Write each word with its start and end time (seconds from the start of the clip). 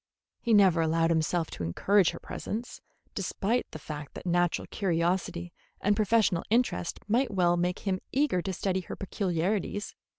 He 0.39 0.51
never 0.55 0.81
allowed 0.81 1.11
himself 1.11 1.51
to 1.51 1.63
encourage 1.63 2.09
her 2.09 2.19
presence, 2.19 2.81
despite 3.13 3.69
the 3.69 3.77
fact 3.77 4.15
that 4.15 4.25
natural 4.25 4.65
curiosity 4.71 5.53
and 5.79 5.95
professional 5.95 6.43
interest 6.49 6.99
might 7.07 7.29
well 7.31 7.55
make 7.55 7.77
him 7.85 8.01
eager 8.11 8.41
to 8.41 8.51
study 8.51 8.79
her 8.79 8.95
peculiarities. 8.95 9.93